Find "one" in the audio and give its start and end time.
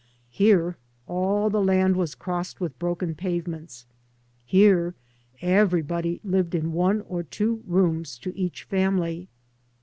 6.73-7.01